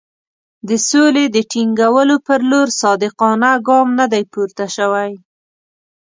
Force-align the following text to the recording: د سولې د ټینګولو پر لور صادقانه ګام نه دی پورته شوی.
د 0.67 0.69
سولې 0.89 1.25
د 1.35 1.37
ټینګولو 1.51 2.15
پر 2.27 2.39
لور 2.49 2.67
صادقانه 2.81 3.51
ګام 3.67 3.87
نه 3.99 4.05
دی 4.11 4.23
پورته 4.33 4.65
شوی. 4.75 5.11